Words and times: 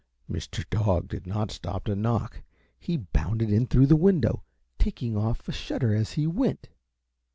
Mr. 0.27 0.67
Dog 0.71 1.09
did 1.09 1.27
not 1.27 1.51
stop 1.51 1.83
to 1.85 1.95
knock; 1.95 2.41
he 2.79 2.97
bounded 2.97 3.51
in 3.51 3.67
through 3.67 3.85
the 3.85 3.95
window, 3.95 4.41
taking 4.79 5.15
off 5.15 5.47
a 5.47 5.51
shutter 5.51 5.93
as 5.93 6.13
he 6.13 6.25
went. 6.25 6.69